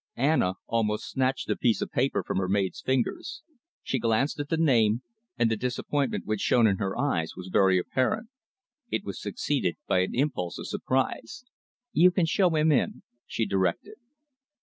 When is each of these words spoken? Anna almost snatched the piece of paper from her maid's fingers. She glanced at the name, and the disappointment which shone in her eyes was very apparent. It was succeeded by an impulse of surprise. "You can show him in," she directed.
Anna 0.17 0.55
almost 0.65 1.11
snatched 1.11 1.45
the 1.47 1.55
piece 1.55 1.79
of 1.79 1.91
paper 1.91 2.23
from 2.23 2.39
her 2.39 2.47
maid's 2.49 2.81
fingers. 2.81 3.43
She 3.83 3.99
glanced 3.99 4.39
at 4.39 4.49
the 4.49 4.57
name, 4.57 5.03
and 5.37 5.51
the 5.51 5.55
disappointment 5.55 6.25
which 6.25 6.39
shone 6.41 6.65
in 6.65 6.77
her 6.77 6.97
eyes 6.97 7.35
was 7.35 7.49
very 7.53 7.77
apparent. 7.77 8.29
It 8.89 9.03
was 9.03 9.21
succeeded 9.21 9.77
by 9.87 9.99
an 9.99 10.15
impulse 10.15 10.57
of 10.57 10.65
surprise. 10.67 11.45
"You 11.91 12.09
can 12.09 12.25
show 12.25 12.49
him 12.55 12.71
in," 12.71 13.03
she 13.27 13.45
directed. 13.45 13.97